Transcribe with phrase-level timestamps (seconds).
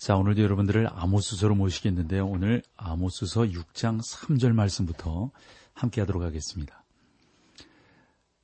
[0.00, 2.26] 자, 오늘도 여러분들을 아모스서로 모시겠는데요.
[2.26, 5.30] 오늘 아모스서 6장 3절 말씀부터
[5.74, 6.82] 함께 하도록 하겠습니다.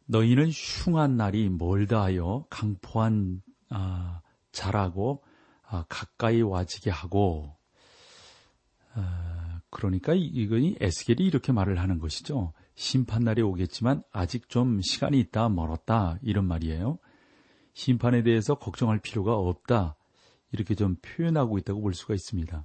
[0.04, 4.20] 너희는 흉한 날이 멀다 하여 강포한 아,
[4.52, 5.24] 자라고
[5.66, 7.56] 아, 가까이 와지게 하고
[8.92, 12.52] 아, 그러니까 이건이 에스겔이 이렇게 말을 하는 것이죠.
[12.74, 16.98] 심판날이 오겠지만 아직 좀 시간이 있다 멀었다 이런 말이에요.
[17.72, 19.95] 심판에 대해서 걱정할 필요가 없다.
[20.56, 22.64] 이렇게 좀 표현하고 있다고 볼 수가 있습니다.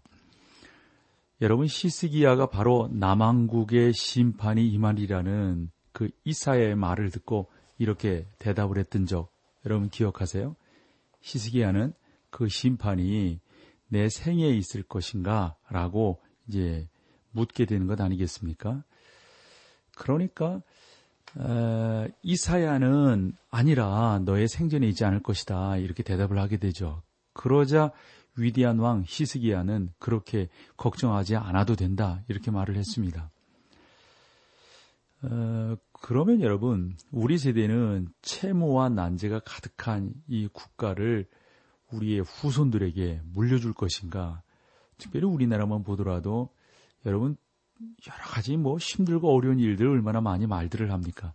[1.41, 9.32] 여러분 시스기야가 바로 남왕국의 심판이 임하리라는 그 이사야의 말을 듣고 이렇게 대답을 했던 적
[9.65, 10.55] 여러분 기억하세요?
[11.21, 11.93] 시스기야는
[12.30, 13.40] 그 심판이
[13.88, 16.87] 내 생에 있을 것인가 라고 이제
[17.32, 18.84] 묻게 되는 것 아니겠습니까?
[19.98, 20.62] 그러니까
[21.35, 27.02] 어, 이사야는 아니라 너의 생전에 있지 않을 것이다 이렇게 대답을 하게 되죠.
[27.34, 27.91] 그러자
[28.37, 33.29] 위대한 왕 히스기야는 그렇게 걱정하지 않아도 된다 이렇게 말을 했습니다.
[35.24, 41.27] 어, 그러면 여러분 우리 세대는 채무와 난제가 가득한 이 국가를
[41.91, 44.41] 우리의 후손들에게 물려줄 것인가?
[44.98, 46.49] 특별히 우리나라만 보더라도
[47.05, 47.35] 여러분
[48.07, 51.34] 여러 가지 뭐 힘들고 어려운 일들 얼마나 많이 말들을 합니까?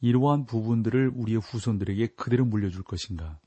[0.00, 3.38] 이러한 부분들을 우리의 후손들에게 그대로 물려줄 것인가?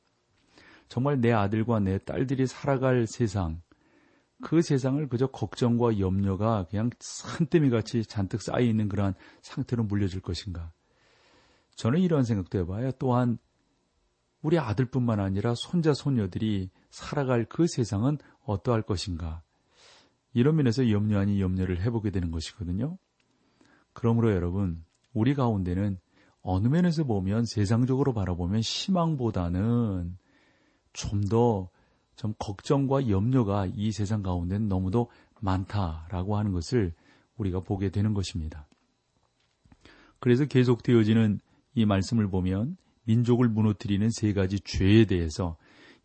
[0.93, 3.63] 정말 내 아들과 내 딸들이 살아갈 세상,
[4.43, 10.71] 그 세상을 그저 걱정과 염려가 그냥 산더미 같이 잔뜩 쌓여 있는 그러한 상태로 물려줄 것인가.
[11.77, 12.91] 저는 이런 생각도 해봐요.
[12.99, 13.39] 또한
[14.43, 19.41] 우리 아들뿐만 아니라 손자, 손녀들이 살아갈 그 세상은 어떠할 것인가.
[20.31, 22.99] 이런 면에서 염려 아닌 염려를 해보게 되는 것이거든요.
[23.93, 25.97] 그러므로 여러분, 우리 가운데는
[26.43, 30.17] 어느 면에서 보면 세상적으로 바라보면 희망보다는
[30.93, 35.09] 좀더좀 걱정과 염려가 이 세상 가운데는 너무도
[35.41, 36.93] 많다라고 하는 것을
[37.37, 38.67] 우리가 보게 되는 것입니다.
[40.19, 41.39] 그래서 계속되어지는
[41.75, 45.57] 이 말씀을 보면 민족을 무너뜨리는 세 가지 죄에 대해서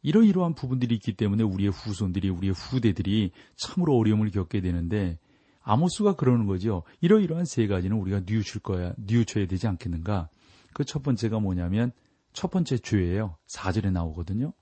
[0.03, 5.19] 이러이러한 부분들이 있기 때문에 우리의 후손들이 우리의 후대들이 참으로 어려움을 겪게 되는데
[5.61, 6.83] 아모스가 그러는 거죠.
[7.01, 10.31] 이러이러한 세 가지는 우리가 뉘우칠 거야, 뉘우쳐야 되지 않겠는가?
[10.73, 11.93] 그 첫 번째가 뭐냐면
[12.33, 13.37] 첫 번째 죄예요.
[13.49, 14.53] 4절에 나오거든요.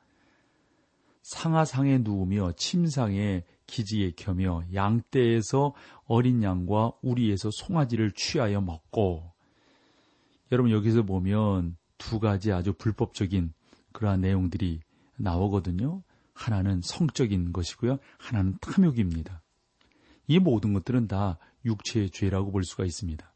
[1.26, 9.32] 상하상에 누우며 침상에 기지에 켜며 양떼에서 어린 양과 우리에서 송아지를 취하여 먹고
[10.52, 13.52] 여러분 여기서 보면 두 가지 아주 불법적인
[13.90, 14.78] 그러한 내용들이
[15.16, 16.04] 나오거든요.
[16.32, 17.98] 하나는 성적인 것이고요.
[18.18, 19.42] 하나는 탐욕입니다.
[20.28, 23.34] 이 모든 것들은 다 육체의 죄라고 볼 수가 있습니다.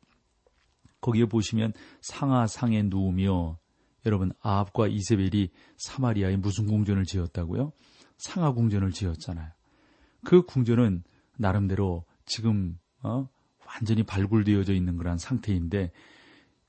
[1.00, 1.72] 거기에 보시면
[2.02, 3.58] 상하상에 누우며
[4.06, 7.72] 여러분 아합과 이세벨이 사마리아에 무슨 궁전을 지었다고요?
[8.18, 9.50] 상하 궁전을 지었잖아요.
[10.24, 11.02] 그 궁전은
[11.38, 13.28] 나름대로 지금 어?
[13.66, 15.92] 완전히 발굴되어져 있는 그런 상태인데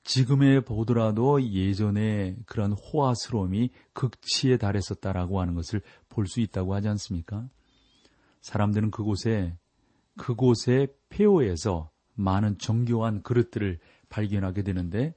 [0.04, 7.48] 지금에 보더라도 예전에 그런 호화스러움이 극치에 달했었다라고 하는 것을 볼 수 있다고 하지 않습니까?
[8.40, 9.56] 사람들은 그곳에
[10.18, 13.78] 그곳의 폐허에서 많은 정교한 그릇들을
[14.08, 15.14] 발견하게 되는데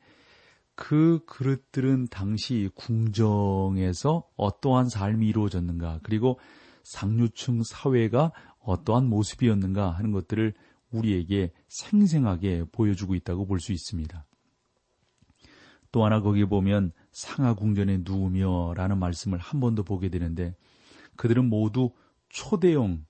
[0.76, 6.40] 그 그릇들은 당시 궁정에서 어떠한 삶이 이루어졌는가, 그리고
[6.84, 10.54] 상류층 사회가 어떠한 모습이었는가 하는 것들을
[10.92, 14.26] 우리에게 생생하게 보여주고 있다고 볼 수 있습니다.
[15.92, 20.56] 또 하나 거기 보면 상하 궁전에 누우며 라는 말씀을 한 번 더 보게 되는데
[21.16, 21.92] 그들은 모두
[22.30, 23.06] 초대형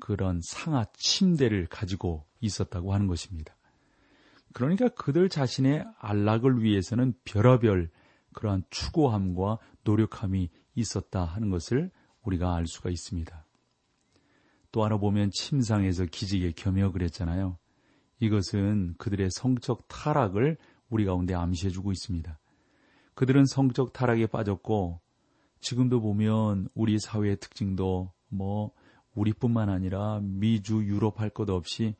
[0.00, 3.54] 그런 상하 침대를 가지고 있었다고 하는 것입니다.
[4.52, 7.90] 그러니까 그들 자신의 안락을 위해서는 별의별
[8.32, 11.90] 그러한 추구함과 노력함이 있었다 하는 것을
[12.22, 13.46] 우리가 알 수가 있습니다.
[14.72, 17.58] 또 하나 보면 침상에서 기지개 겸여 그랬잖아요.
[18.20, 20.58] 이것은 그들의 성적 타락을
[20.90, 22.38] 우리 가운데 암시해주고 있습니다.
[23.14, 25.00] 그들은 성적 타락에 빠졌고
[25.60, 28.72] 지금도 보면 우리 사회의 특징도 뭐
[29.14, 31.96] 우리뿐만 아니라 미주, 유럽 할 것 없이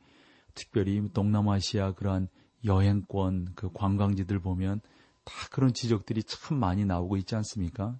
[0.55, 2.27] 특별히 동남아시아 그러한
[2.65, 4.81] 여행권 그 관광지들 보면
[5.23, 7.97] 다 그런 지적들이 참 많이 나오고 있지 않습니까?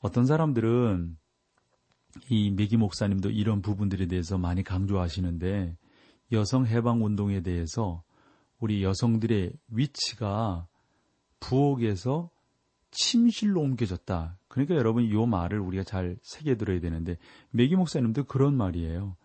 [0.00, 1.16] 어떤 사람들은
[2.28, 5.76] 이 메기 목사님도 이런 부분들에 대해서 많이 강조하시는데
[6.32, 8.02] 여성 해방 운동에 대해서
[8.58, 10.66] 우리 여성들의 위치가
[11.40, 12.30] 부엌에서
[12.90, 14.38] 침실로 옮겨졌다.
[14.48, 17.18] 그러니까 여러분 이 말을 우리가 잘 새겨들어야 되는데
[17.50, 19.16] 메기 목사님도 그런 말이에요.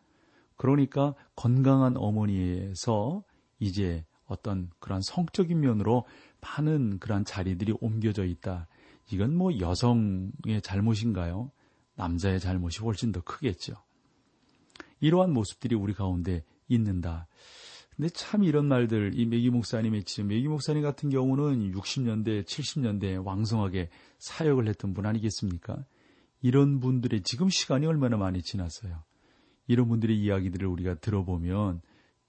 [0.58, 3.24] 그러니까 건강한 어머니에서
[3.62, 6.06] 이제 어떤 그런 성적인 면으로
[6.42, 8.68] 많은 그런 자리들이 옮겨져 있다.
[9.12, 11.52] 이건 뭐 여성의 잘못인가요?
[11.96, 13.76] 남자의 잘못이 훨씬 더 크겠죠.
[15.00, 17.28] 이러한 모습들이 우리 가운데 있는다.
[17.96, 23.90] 근데 참 이런 말들, 이 메기 목사님의 지금 메기 목사님 같은 경우는 60년대, 70년대 왕성하게
[24.18, 25.86] 사역을 했던 분 아니겠습니까?
[26.42, 29.04] 이런 분들의 지금 시간이 얼마나 많이 지났어요.
[29.68, 31.82] 이런 분들의 이야기들을 우리가 들어보면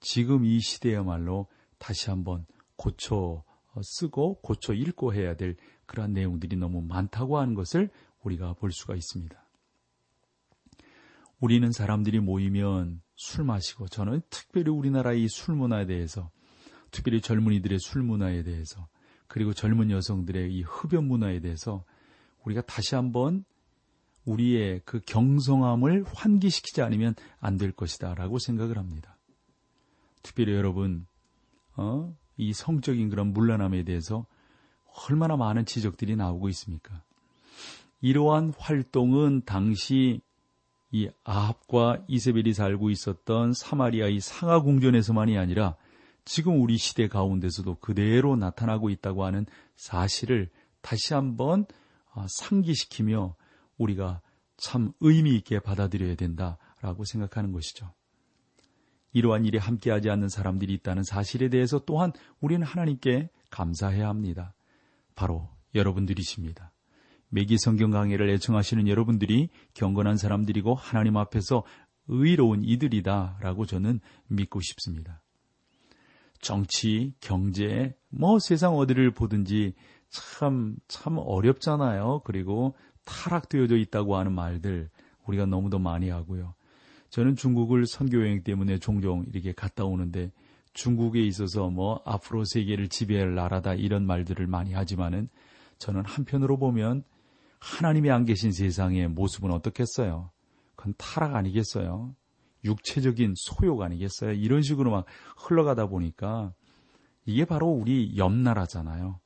[0.02, 1.46] 지금 이 시대야말로
[1.78, 2.44] 다시 한번
[2.76, 3.44] 고쳐
[3.80, 5.56] 쓰고 고쳐 읽고 해야 될
[5.86, 7.88] 그러한 내용들이 너무 많다고 하는 것을
[8.22, 9.42] 우리가 볼 수가 있습니다.
[11.40, 16.30] 우리는 사람들이 모이면 술 마시고 저는 특별히 우리나라의 술 문화에 대해서
[16.90, 18.88] 특별히 젊은이들의 술 문화에 대해서
[19.26, 21.84] 그리고 젊은 여성들의 이 흡연 문화에 대해서
[22.44, 23.44] 우리가 다시 한번
[24.24, 29.16] 우리의 그 경성함을 환기시키지 않으면 안 될 것이다라고 생각을 합니다.
[30.22, 31.06] 특별히 여러분,
[31.76, 34.26] 어, 이 성적인 그런 물란함에 대해서
[35.08, 37.02] 얼마나 많은 지적들이 나오고 있습니까?
[38.00, 40.20] 이러한 활동은 당시
[40.90, 45.76] 이 아합과 이세벨이 살고 있었던 사마리아의 상하 궁전에서만이 아니라
[46.24, 49.46] 지금 우리 시대 가운데서도 그대로 나타나고 있다고 하는
[49.76, 50.50] 사실을
[50.82, 51.64] 다시 한번
[52.12, 53.34] 아, 상기시키며
[53.78, 54.20] 우리가
[54.56, 57.92] 참 의미 있게 받아들여야 된다라고 생각하는 것이죠.
[59.12, 64.54] 이러한 일에 함께하지 않는 사람들이 있다는 사실에 대해서 또한 우리는 하나님께 감사해야 합니다.
[65.14, 66.72] 바로 여러분들이십니다.
[67.28, 71.64] 매기 성경 강해를 애청하시는 여러분들이 경건한 사람들이고 하나님 앞에서
[72.08, 75.22] 의로운 이들이다 라고 저는 믿고 싶습니다.
[76.40, 79.74] 정치, 경제, 뭐 세상 어디를 보든지
[80.10, 82.22] 참, 참 어렵잖아요.
[82.24, 82.74] 그리고
[83.04, 84.90] 타락되어져 있다고 하는 말들
[85.26, 86.54] 우리가 너무도 많이 하고요.
[87.12, 90.32] 저는 중국을 선교여행 때문에 종종 이렇게 갔다 오는데
[90.72, 95.28] 중국에 있어서 뭐 앞으로 세계를 지배할 나라다 이런 말들을 많이 하지만은
[95.76, 97.04] 저는 한편으로 보면
[97.60, 100.30] 하나님이 안 계신 세상의 모습은 어떻겠어요?
[100.74, 102.16] 그건 타락 아니겠어요?
[102.64, 104.32] 육체적인 소욕 아니겠어요?
[104.32, 105.04] 이런 식으로 막
[105.36, 106.54] 흘러가다 보니까
[107.26, 109.20] 이게 바로 우리 옆나라잖아요.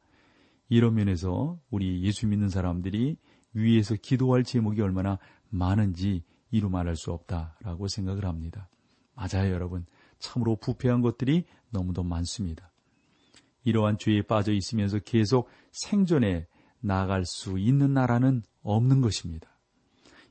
[0.71, 3.17] 이런 면에서 우리 예수 믿는 사람들이
[3.53, 6.25] 위에서 기도할 제목이 얼마나 많은지
[6.57, 8.69] 이루 말할 수 없다라고 생각을 합니다.
[9.15, 9.85] 맞아요, 여러분.
[10.19, 12.73] 참으로 부패한 것들이 너무도 많습니다.
[13.65, 16.47] 이러한 죄에 빠져 있으면서 계속 생존에
[16.81, 19.49] 나아갈 수 있는 나라는 없는 것입니다.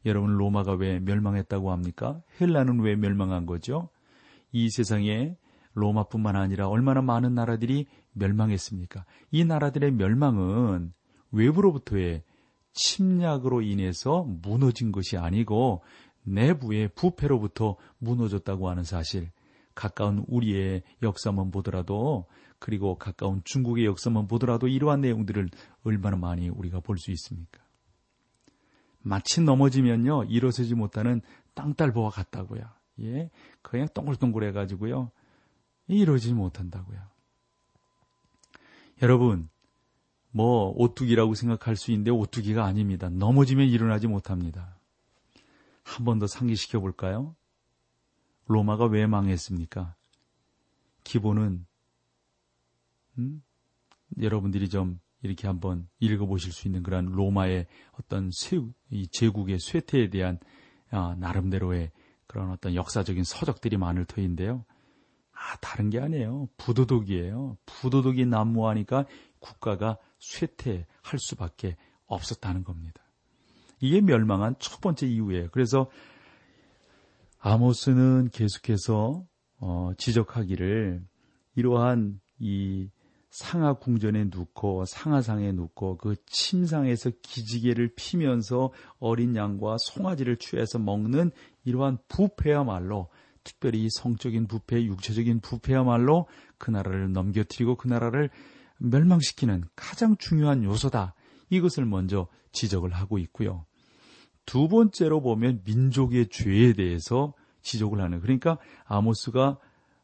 [0.06, 2.22] 여러분 로마가 왜 멸망했다고 합니까?
[2.40, 3.90] 헬라는 왜 멸망한 거죠?
[4.52, 5.36] 이 세상에
[5.74, 9.06] 로마뿐만 아니라 얼마나 많은 나라들이 멸망했습니까?
[9.32, 10.94] 이 나라들의 멸망은
[11.32, 12.24] 외부로부터의
[12.76, 15.82] 침략으로 인해서 무너진 것이 아니고
[16.26, 19.32] 내부의 부패로부터 무너졌다고 하는 사실.
[19.74, 22.26] 가까운 우리의 역사만 보더라도
[22.60, 25.50] 그리고 가까운 중국의 역사만 보더라도 이러한 내용들을
[25.84, 27.60] 얼마나 많이 우리가 볼 수 있습니까?
[29.02, 31.22] 마치 넘어지면요, 일어서지 못하는
[31.54, 32.64] 땅딸보와 같다고요.
[33.02, 33.30] 예,
[33.62, 35.12] 그냥 동글동글 해가지고요,
[35.88, 37.00] 이러지 못한다고요.
[39.02, 39.50] 여러분,
[40.32, 43.10] 뭐, 오뚜기라고 생각할 수 있는데 오뚜기가 아닙니다.
[43.10, 44.75] 넘어지면 일어나지 못합니다.
[45.86, 47.36] 한 번 더 상기시켜 볼까요?
[48.48, 49.96] 로마가 왜 망했습니까?
[51.04, 51.66] 기본은
[53.20, 53.44] 음?
[54.20, 60.40] 여러분들이 좀 이렇게 한번 읽어보실 수 있는 그런 로마의 어떤 쇠, 이 제국의 쇠퇴에 대한
[60.90, 61.92] 아, 나름대로의
[62.28, 64.66] 그런 어떤 역사적인 서적들이 많을 터인데요.
[65.32, 66.50] 아, 다른 게 아니에요.
[66.58, 67.58] 부도덕이에요.
[67.66, 69.06] 부도덕이 난무하니까
[69.40, 71.78] 국가가 쇠퇴할 수밖에
[72.08, 73.05] 없었다는 겁니다.
[73.80, 75.50] 이게 멸망한 첫 번째 이유예요.
[75.52, 75.90] 그래서
[77.40, 79.26] 아모스는 계속해서
[79.60, 81.04] 어, 지적하기를
[81.56, 82.90] 이러한 이
[83.30, 91.32] 상하 궁전에 눕고 상하상에 눕고 그 침상에서 기지개를 피면서 어린 양과 송아지를 취해서 먹는
[91.66, 93.10] 이러한 부패야말로
[93.44, 96.28] 특별히 성적인 부패, 육체적인 부패야말로
[96.58, 98.30] 그 나라를 넘겨뜨리고 그 나라를
[98.78, 101.14] 멸망시키는 가장 중요한 요소다.
[101.50, 103.66] 이것을 먼저 지적을 하고 있고요.
[104.46, 108.22] 두 번째로 보면 민족의 죄에 대해서 지적을 하는.
[108.22, 109.58] 그러니까 아모스가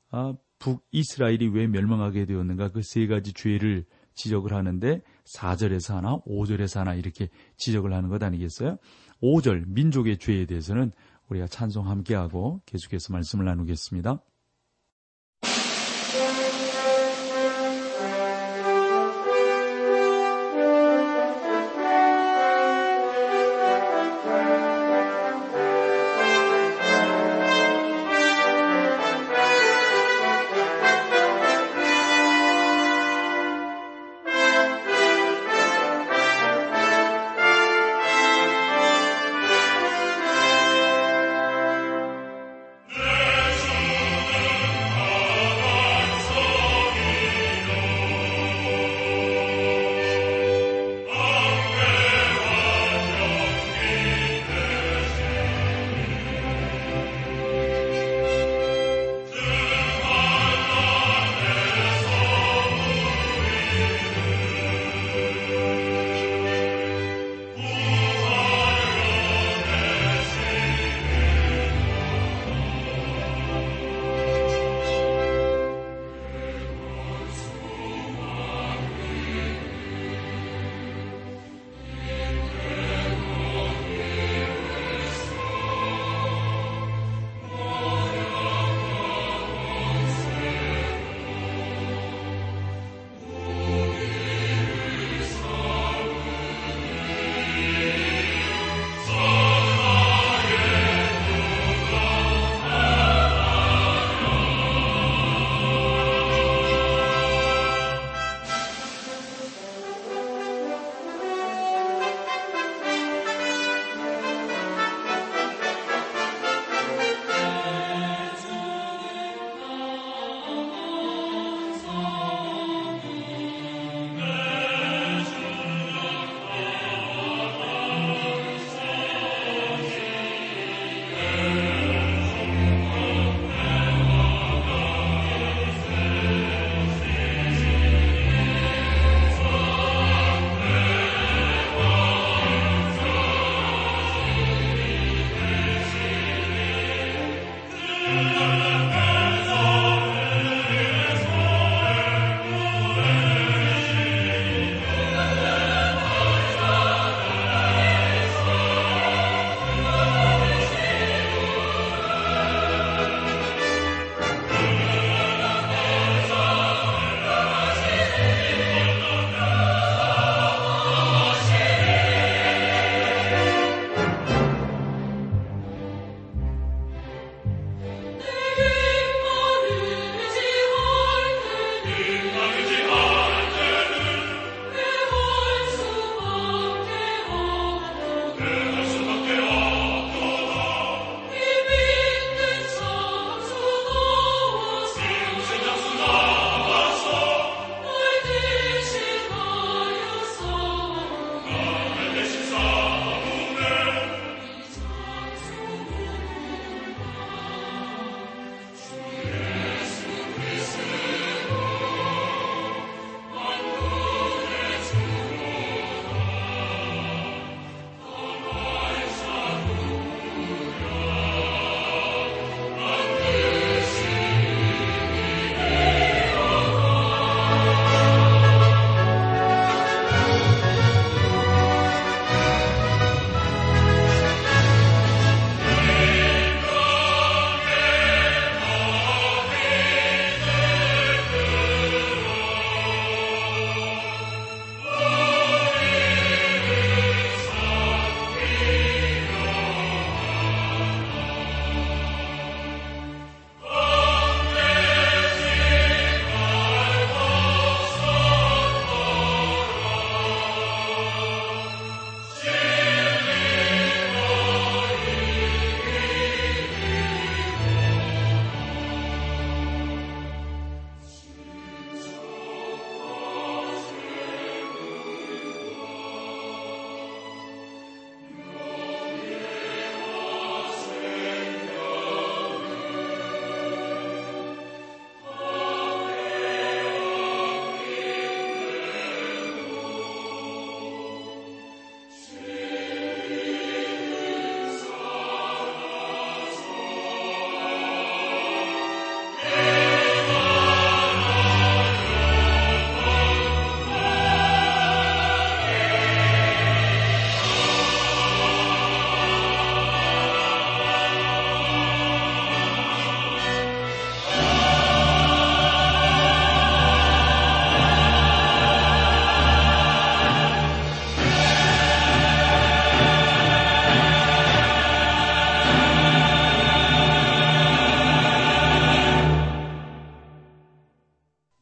[0.09, 6.93] 아, 북이스라엘이 왜 멸망하게 되었는가 그 세 가지 죄를 지적을 하는데 4절에서 하나, 5절에서 하나
[6.93, 8.77] 이렇게 지적을 하는 것 아니겠어요?
[9.21, 10.91] 5절 민족의 죄에 대해서는
[11.29, 14.21] 우리가 찬송 함께하고 계속해서 말씀을 나누겠습니다.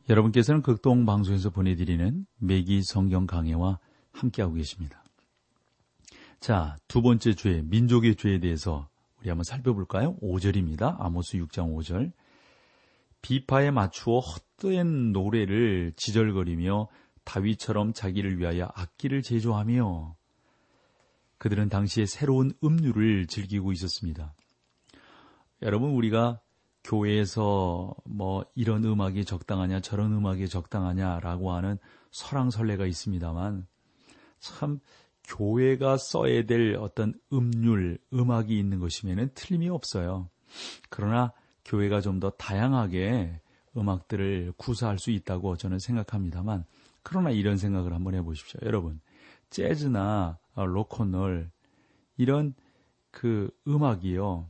[0.09, 3.77] 여러분께서는 극동 방송에서 보내드리는 매기 성경 강해와
[4.11, 5.03] 함께하고 계십니다.
[6.39, 8.89] 자, 두 번째 죄, 민족의 죄에 대해서
[9.19, 10.17] 우리 한번 살펴볼까요?
[10.17, 10.95] 5절입니다.
[10.99, 12.11] 아모스 6장 5절.
[13.21, 16.87] 비파에 맞추어 헛된 노래를 지절거리며
[17.23, 20.15] 다윗처럼 자기를 위하여 악기를 제조하며
[21.37, 24.33] 그들은 당시에 새로운 음료를 즐기고 있었습니다.
[25.61, 26.41] 여러분 우리가
[26.89, 31.77] 교회에서 뭐 이런 음악이 적당하냐 저런 음악이 적당하냐라고 하는
[32.11, 33.67] 설랑설레가 있습니다만
[34.39, 34.79] 참
[35.23, 40.29] 교회가 써야 될 어떤 음률, 음악이 있는 것이면 틀림이 없어요.
[40.89, 41.31] 그러나
[41.65, 43.39] 교회가 좀 더 다양하게
[43.77, 46.65] 음악들을 구사할 수 있다고 저는 생각합니다만
[47.03, 48.59] 그러나 이런 생각을 한번 해보십시오.
[48.63, 48.99] 여러분
[49.51, 51.51] 재즈나 로큰롤
[52.17, 52.55] 이런
[53.11, 54.49] 그 음악이요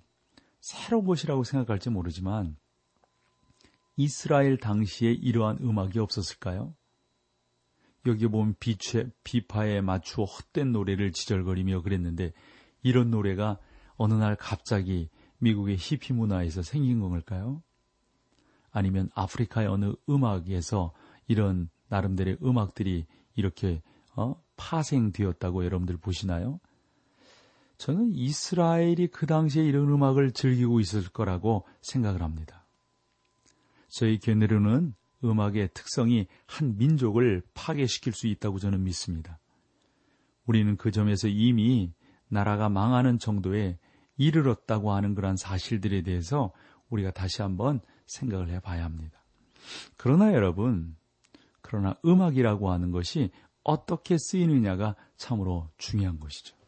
[0.59, 2.57] 새로운 것이라고 생각할지 모르지만
[3.95, 6.75] 이스라엘 당시에 이러한 음악이 없었을까요?
[8.05, 12.31] 여기 보면 비체, 비파에 맞추어 헛된 노래를 지절거리며 그랬는데
[12.81, 13.59] 이런 노래가
[13.97, 17.61] 어느 날 갑자기 미국의 히피 문화에서 생긴 걸까요?
[18.71, 20.93] 아니면 아프리카의 어느 음악에서
[21.27, 23.81] 이런 나름대로의 음악들이 이렇게
[24.15, 24.41] 어?
[24.57, 26.59] 파생되었다고 여러분들 보시나요?
[27.79, 32.65] 저는 이스라엘이 그 당시에 이런 음악을 즐기고 있을 거라고 생각을 합니다.
[33.87, 34.93] 저희 견해로는
[35.23, 39.39] 음악의 특성이 한 민족을 파괴시킬 수 있다고 저는 믿습니다.
[40.45, 41.93] 우리는 그 점에서 이미
[42.27, 43.79] 나라가 망하는 정도에
[44.17, 46.51] 이르렀다고 하는 그러한 사실들에 대해서
[46.89, 49.23] 우리가 다시 한번 생각을 해 봐야 합니다.
[49.95, 50.97] 그러나 여러분,
[51.61, 53.31] 그러나 음악이라고 하는 것이
[53.63, 56.58] 어떻게 쓰이느냐가 참으로 중요한 것이죠.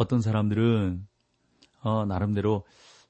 [0.00, 1.06] 어떤 사람들은
[1.82, 2.64] 어, 나름대로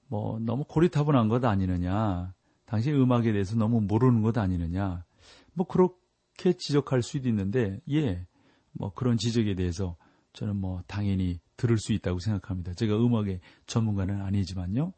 [0.08, 2.34] 뭐 너무 고리타분한 것 아니느냐,
[2.66, 5.04] 당신 음악에 대해서 너무 모르는 것 아니느냐,
[5.52, 8.26] 뭐 그렇게 지적할 수도 있는데, 예,
[8.72, 9.96] 뭐 그런 지적에 대해서
[10.32, 12.74] 저는 뭐 당연히 들을 수 있다고 생각합니다.
[12.74, 14.92] 제가 음악의 전문가는 아니지만요.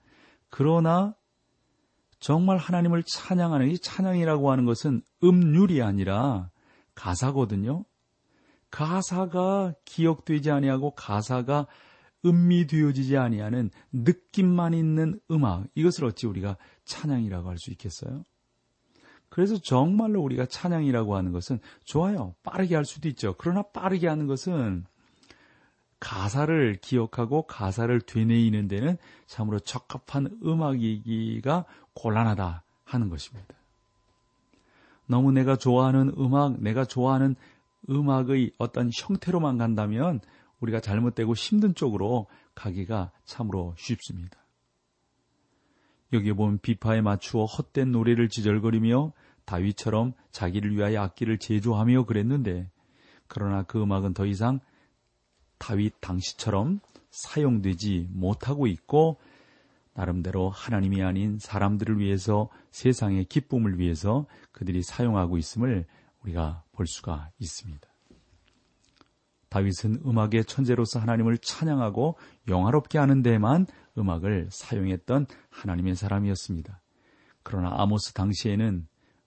[0.49, 1.15] 그러나
[2.21, 6.51] 정말 하나님을 찬양하는 이 찬양이라고 하는 것은 음률이 아니라
[6.95, 7.85] 가사거든요.
[8.73, 11.69] 가사가 기억되지 아니하고 가사가
[12.25, 18.25] 음미되어지지 아니하는 느낌만 있는 음악 이것을 어찌 우리가 찬양이라고 할 수 있겠어요?
[19.29, 22.35] 그래서 정말로 우리가 찬양이라고 하는 것은 좋아요.
[22.43, 23.35] 빠르게 할 수도 있죠.
[23.39, 24.85] 그러나 빠르게 하는 것은
[26.01, 33.55] 가사를 기억하고 가사를 되뇌이는 데는 참으로 적합한 음악이기가 곤란하다 하는 것입니다.
[35.07, 37.37] 너무 내가 좋아하는 음악, 내가 좋아하는
[37.88, 40.21] 음악의 어떤 형태로만 간다면
[40.61, 44.38] 우리가 잘못되고 힘든 쪽으로 가기가 참으로 쉽습니다.
[46.12, 49.12] 여기에 보면 비파에 맞추어 헛된 노래를 지절거리며
[49.45, 52.71] 다윗처럼 자기를 위하여 악기를 제조하며 그랬는데
[53.27, 54.61] 그러나 그 음악은 더 이상
[55.59, 59.18] 다윗 당시처럼 사용되지 못하고 있고
[59.95, 65.87] 나름대로 하나님이 아닌 사람들을 위해서 세상의 기쁨을 위해서 그들이 사용하고 있음을
[66.23, 67.89] 우리가 볼 수가 있습니다.
[69.49, 72.17] 다윗은 음악의 천재로서 하나님을 찬양하고
[72.49, 73.67] 영화롭게 하는 데만
[73.99, 76.81] 음악을 사용했던 하나님의 사람이었습니다.
[77.43, 78.87] 그러나 아모스 당시에는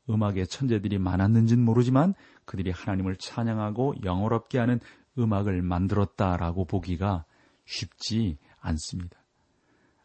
[0.10, 4.80] 음악의 천재들이 많았는지는 모르지만 그들이 하나님을 찬양하고 영어롭게 하는
[5.18, 7.26] 음악을 만들었다라고 보기가
[7.66, 9.24] 쉽지 않습니다.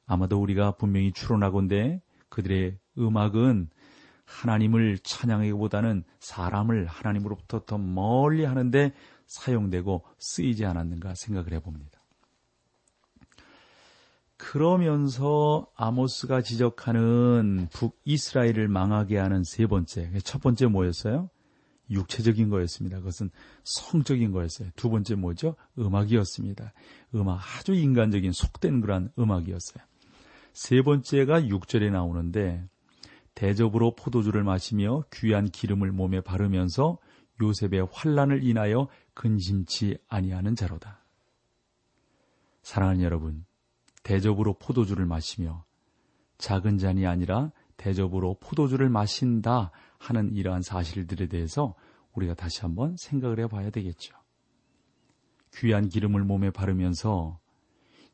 [0.07, 3.71] 아마도 우리가 분명히 추론하건대 그들의 음악은
[4.31, 8.93] 하나님을 찬양하기보다는 사람을 하나님으로부터 더 멀리 하는데
[9.27, 11.99] 사용되고 쓰이지 않았는가 생각을 해봅니다.
[14.37, 21.29] 그러면서 아모스가 지적하는 북이스라엘을 망하게 하는 세 번째, 첫 번째 뭐였어요?
[21.91, 22.99] 육체적인 거였습니다.
[22.99, 23.31] 그것은
[23.65, 24.71] 성적인 거였어요.
[24.77, 25.57] 두 번째 뭐죠?
[25.79, 26.73] 음악이었습니다.
[27.17, 29.85] 음악, 아주 인간적인 속된 그런 음악이었어요.
[30.53, 32.65] 세 번째가 6절에 나오는데
[33.41, 36.99] 대접으로 포도주를 마시며 귀한 기름을 몸에 바르면서
[37.41, 41.01] 요셉의 환란을 인하여 근심치 아니하는 자로다.
[42.61, 43.47] 사랑하는 여러분,
[44.03, 45.65] 대접으로 포도주를 마시며
[46.37, 51.75] 작은 잔이 아니라 대접으로 포도주를 마신다 하는 이러한 사실들에 대해서
[52.13, 54.15] 우리가 다시 한번 생각을 해봐야 되겠죠.
[55.55, 57.41] 귀한 기름을 몸에 바르면서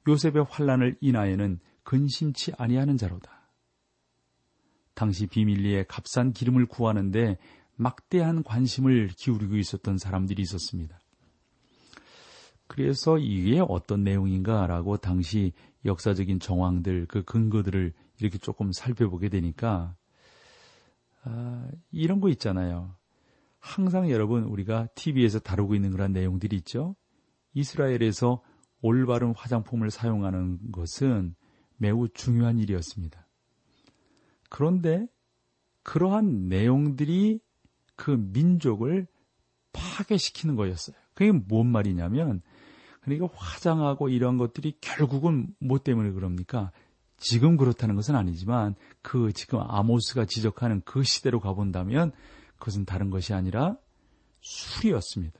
[0.07, 3.36] 요셉의 환란을 인하여는 근심치 아니하는 자로다.
[4.97, 7.37] 당시 비밀리에 값싼 기름을 구하는데
[7.77, 10.99] 막대한 관심을 기울이고 있었던 사람들이 있었습니다.
[12.67, 15.53] 그래서 이게 어떤 내용인가라고 당시
[15.85, 19.95] 역사적인 정황들, 그 근거들을 이렇게 조금 살펴보게 되니까
[21.25, 22.97] 아, 이런 거 있잖아요.
[23.59, 26.97] 항상 여러분 우리가 TV에서 다루고 있는 그런 내용들이 있죠.
[27.53, 28.43] 이스라엘에서
[28.81, 31.35] 올바른 화장품을 사용하는 것은
[31.77, 33.26] 매우 중요한 일이었습니다.
[34.57, 35.07] 그런데
[35.83, 37.40] 그러한 내용들이
[37.95, 39.07] 그 민족을
[39.75, 40.97] 파괴시키는 거였어요.
[41.12, 42.40] 그게 뭔 말이냐면,
[43.03, 46.73] 그러니까 화장하고 이런 것들이 결국은 뭐 때문에 그럽니까?
[47.19, 52.12] 지금 그렇다는 것은 아니지만 그 지금 아모스가 지적하는 그 시대로 가본다면
[52.59, 53.77] 그것은 다른 것이 아니라
[54.40, 55.38] 술이었습니다.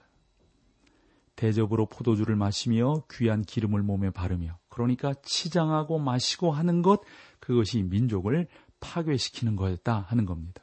[1.37, 7.03] 대접으로 포도주를 마시며 귀한 기름을 몸에 바르며 그러니까 치장하고 마시고 하는 것
[7.41, 8.49] 그것이 민족을
[8.87, 10.63] 파괴시키는 거였다 하는 겁니다.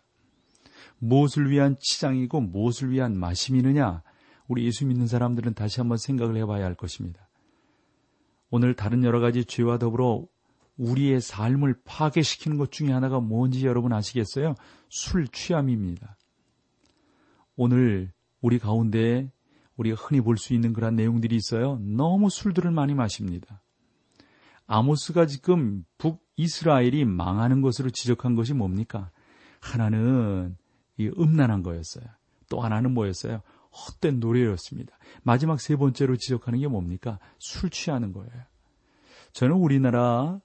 [0.99, 4.03] 무엇을 위한 치장이고 무엇을 위한 마심이느냐
[4.47, 7.27] 우리 예수 믿는 사람들은 다시 한번 생각을 해봐야 할 것입니다.
[8.49, 10.25] 오늘 다른 여러 가지 죄와 더불어
[10.77, 14.55] 우리의 삶을 파괴시키는 것 중에 하나가 뭔지 여러분 아시겠어요?
[14.89, 16.17] 술 취함입니다.
[17.55, 19.31] 오늘 우리 가운데
[19.77, 21.79] 우리가 흔히 볼 수 있는 그런 내용들이 있어요.
[21.79, 23.62] 너무 술들을 많이 마십니다.
[24.77, 29.11] 아모스가 지금 북이스라엘이 망하는 것으로 지적한 것이 뭡니까?
[29.59, 30.57] 하나는
[30.97, 32.03] 이 음란한 거였어요.
[32.49, 33.41] 또 하나는 뭐였어요?
[33.71, 34.97] 헛된 노래였습니다.
[35.21, 37.19] 마지막 세 번째로 지적하는 게 뭡니까?
[37.37, 38.31] 술 취하는 거예요.
[39.33, 40.41] 저는 우리나라가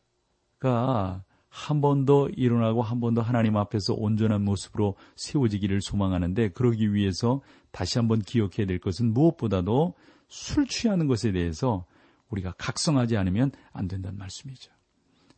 [1.49, 7.41] 한 번 더 일어나고 한 번 더 하나님 앞에서 온전한 모습으로 세워지기를 소망하는데 그러기 위해서
[7.71, 9.95] 다시 한번 기억해야 될 것은 무엇보다도
[10.29, 11.87] 술 취하는 것에 대해서
[12.31, 14.73] 우리가 각성하지 않으면 안 된다는 말씀이죠.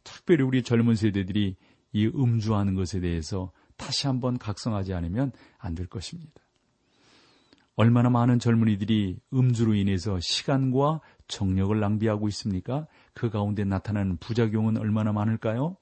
[0.05, 1.57] 특별히 우리 젊은 세대들이
[1.93, 6.41] 이 음주하는 것에 대해서 다시 한번 각성하지 않으면 안 될 것입니다.
[7.77, 12.87] 얼마나 많은 젊은이들이 음주로 인해서 시간과 정력을 낭비하고 있습니까?
[13.15, 15.77] 그 가운데 나타나는 부작용은 얼마나 많을까요?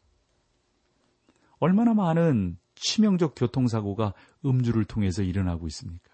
[1.59, 6.11] 얼마나 많은 치명적 교통사고가 음주를 통해서 일어나고 있습니까?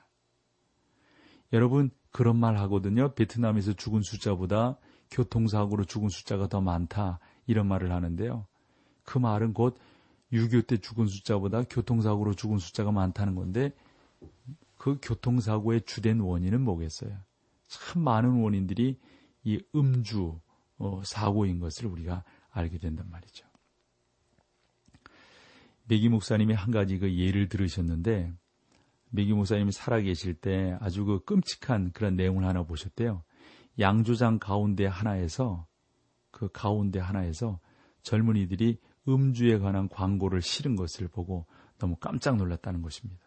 [1.53, 3.13] 여러분, 그런 말 하거든요.
[3.13, 4.79] 베트남에서 죽은 숫자보다
[5.11, 7.19] 교통사고로 죽은 숫자가 더 많다.
[7.49, 8.47] 이런 말을 하는데요.
[9.03, 9.77] 그 말은 곧
[10.33, 13.73] 6.25 때 죽은 숫자보다 교통사고로 죽은 숫자가 많다는 건데
[14.79, 17.19] 그 교통사고의 주된 원인은 뭐겠어요?
[17.67, 18.97] 참 많은 원인들이
[19.43, 20.39] 이 음주
[20.79, 22.23] 어, 사고인 것을 우리가
[22.53, 23.45] 알게 된단 말이죠.
[25.89, 28.33] 메기 목사님이 한 가지 그 예를 들으셨는데
[29.15, 33.23] 메기 목사님이 살아계실 때 아주 그 끔찍한 그런 내용을 하나 보셨대요.
[33.79, 35.69] 양조장 가운데 하나에서
[36.33, 37.61] 그 가운데 하나에서
[38.03, 41.47] 젊은이들이 음주에 관한 광고를 실은 것을 보고
[41.79, 43.23] 너무 깜짝 놀랐다는 것입니다.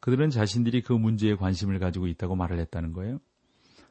[0.00, 3.20] 그들은 자신들이 그 문제에 관심을 가지고 있다고 말을 했다는 거예요.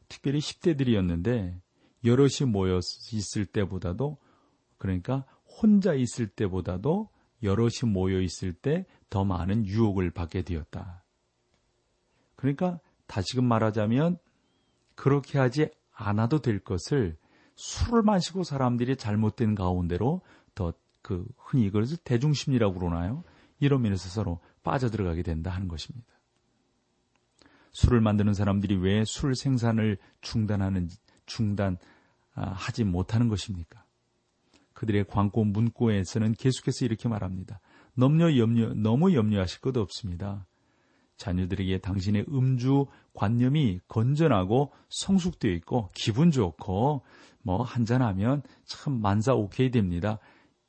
[0.10, 1.62] 특별히 10대들이었는데
[2.04, 2.80] 여럿이 모여
[3.12, 4.18] 있을 때보다도
[4.78, 7.10] 그러니까 혼자 있을 때보다도
[7.44, 11.04] 여럿이 모여 있을 때 더 많은 유혹을 받게 되었다.
[12.36, 14.18] 그러니까 다시금 말하자면
[14.96, 17.16] 그렇게 하지 않아도 될 것을
[17.56, 20.22] 술을 마시고 사람들이 잘못된 가운데로
[20.56, 20.74] 더
[21.04, 23.24] 그 흔히 이것을 대중심리라고 그러나요?
[23.60, 26.08] 이런 면에서 서로 빠져들어가게 된다 하는 것입니다.
[27.74, 30.90] 술을 만드는 사람들이 왜 술 생산을 중단하는
[31.26, 33.84] 중단하지 못하는 것입니까?
[34.74, 37.60] 그들의 광고 문구에서는 계속해서 이렇게 말합니다.
[37.96, 40.46] 너무 염려 너무 염려하실 것도 없습니다.
[41.18, 47.04] 자녀들에게 당신의 음주 관념이 건전하고 성숙되어 있고 기분 좋고
[47.44, 50.20] 뭐 한잔하면 참 만사 오케이 됩니다.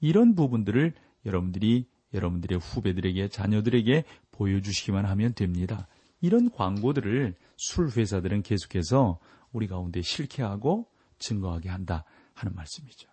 [0.01, 0.93] 이런 부분들을
[1.25, 5.89] 여러분들이 여러분들의 후배들에게 자녀들에게 보여주시기만 하면 됩니다.
[6.21, 9.19] 이런 광고들을 술 회사들은 계속해서
[9.53, 13.09] 우리 가운데 실케하고 증거하게 한다 하는 말씀이죠.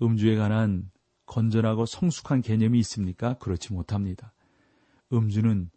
[0.00, 0.90] 음주에 관한
[1.32, 3.34] 건전하고 성숙한 개념이 있습니까?
[3.38, 4.34] 그렇지 못합니다.
[5.12, 5.70] 음주는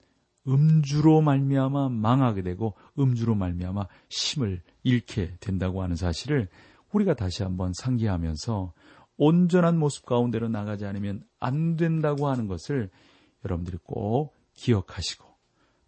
[0.47, 6.49] 음주로 말미암아 망하게 되고 음주로 말미암아 힘을 잃게 된다고 하는 사실을
[6.91, 8.73] 우리가 다시 한번 상기하면서
[9.17, 12.89] 온전한 모습 가운데로 나가지 않으면 안 된다고 하는 것을
[13.45, 15.25] 여러분들이 꼭 기억하시고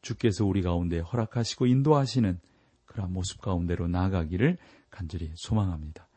[0.01, 2.39] 주께서 우리 가운데 허락하시고 인도하시는
[2.86, 4.58] 그런 모습 가운데로 나아가기를
[4.89, 6.08] 간절히 소망합니다.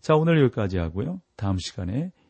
[0.00, 1.22] 자, 오늘 여기까지 하고요.
[1.36, 2.12] 다음 시간에